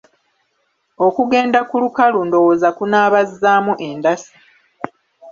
[1.07, 4.33] Okugenda ku lukalu ndowooza kunaabazzaamu endasi.